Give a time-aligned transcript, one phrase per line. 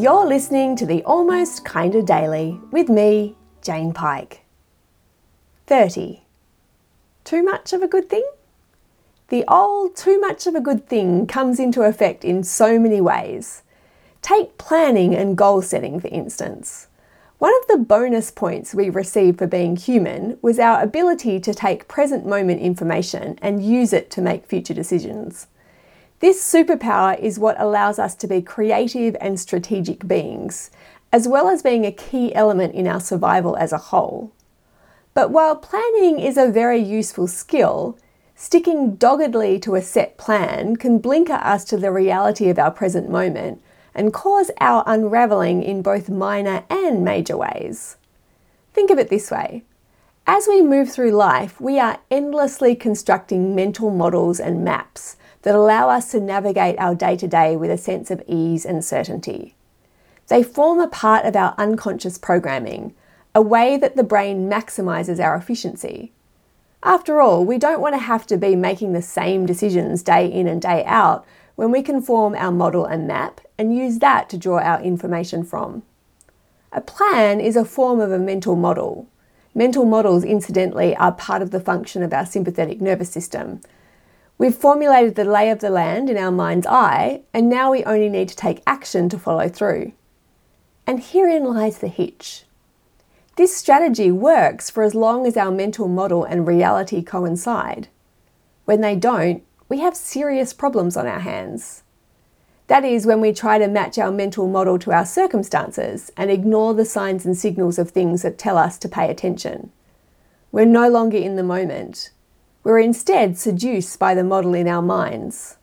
[0.00, 4.46] You're listening to the Almost Kinda Daily with me, Jane Pike.
[5.66, 6.22] 30.
[7.22, 8.24] Too much of a good thing?
[9.28, 13.62] The old too much of a good thing comes into effect in so many ways.
[14.22, 16.86] Take planning and goal setting, for instance.
[17.36, 21.88] One of the bonus points we received for being human was our ability to take
[21.88, 25.46] present moment information and use it to make future decisions.
[26.20, 30.70] This superpower is what allows us to be creative and strategic beings,
[31.10, 34.30] as well as being a key element in our survival as a whole.
[35.14, 37.98] But while planning is a very useful skill,
[38.36, 43.08] sticking doggedly to a set plan can blinker us to the reality of our present
[43.08, 43.62] moment
[43.94, 47.96] and cause our unravelling in both minor and major ways.
[48.74, 49.64] Think of it this way
[50.26, 55.88] as we move through life, we are endlessly constructing mental models and maps that allow
[55.88, 59.54] us to navigate our day to day with a sense of ease and certainty.
[60.28, 62.94] They form a part of our unconscious programming,
[63.34, 66.12] a way that the brain maximizes our efficiency.
[66.82, 70.46] After all, we don't want to have to be making the same decisions day in
[70.46, 74.38] and day out when we can form our model and map and use that to
[74.38, 75.82] draw our information from.
[76.72, 79.08] A plan is a form of a mental model.
[79.54, 83.60] Mental models, incidentally, are part of the function of our sympathetic nervous system.
[84.40, 88.08] We've formulated the lay of the land in our mind's eye, and now we only
[88.08, 89.92] need to take action to follow through.
[90.86, 92.44] And herein lies the hitch.
[93.36, 97.88] This strategy works for as long as our mental model and reality coincide.
[98.64, 101.82] When they don't, we have serious problems on our hands.
[102.68, 106.72] That is when we try to match our mental model to our circumstances and ignore
[106.72, 109.70] the signs and signals of things that tell us to pay attention.
[110.50, 112.12] We're no longer in the moment.
[112.62, 115.56] We're instead seduced by the model in our minds.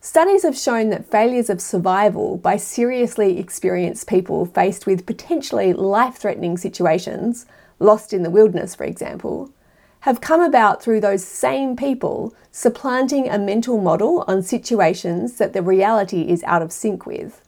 [0.00, 6.16] Studies have shown that failures of survival by seriously experienced people faced with potentially life
[6.16, 7.46] threatening situations,
[7.80, 9.50] lost in the wilderness, for example,
[10.00, 15.62] have come about through those same people supplanting a mental model on situations that the
[15.62, 17.40] reality is out of sync with.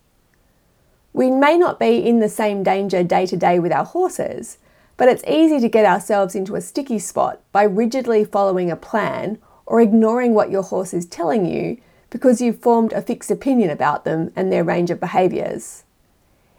[1.12, 4.58] We may not be in the same danger day to day with our horses,
[4.96, 9.38] but it's easy to get ourselves into a sticky spot by rigidly following a plan
[9.66, 11.78] or ignoring what your horse is telling you
[12.10, 15.84] because you've formed a fixed opinion about them and their range of behaviours.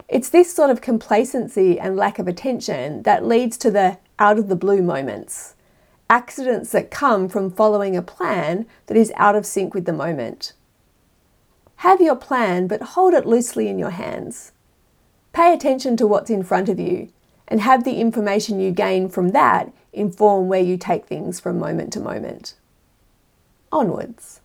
[0.08, 4.48] It's this sort of complacency and lack of attention that leads to the out of
[4.48, 5.54] the blue moments
[6.08, 10.52] accidents that come from following a plan that is out of sync with the moment.
[11.76, 14.52] Have your plan, but hold it loosely in your hands.
[15.32, 17.08] Pay attention to what's in front of you
[17.48, 21.92] and have the information you gain from that inform where you take things from moment
[21.92, 22.54] to moment.
[23.72, 24.40] Onwards.